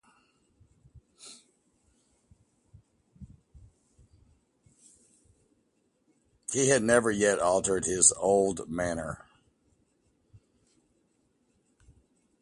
[6.51, 9.27] He had never yet altered his old manner.